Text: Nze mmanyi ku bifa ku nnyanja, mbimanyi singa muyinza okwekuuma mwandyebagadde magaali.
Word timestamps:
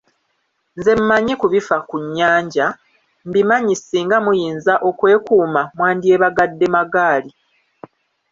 Nze 0.77 0.91
mmanyi 0.99 1.33
ku 1.41 1.47
bifa 1.53 1.75
ku 1.87 1.95
nnyanja, 2.03 2.65
mbimanyi 3.27 3.73
singa 3.77 4.17
muyinza 4.25 4.73
okwekuuma 4.89 5.61
mwandyebagadde 5.77 6.65
magaali. 6.75 7.31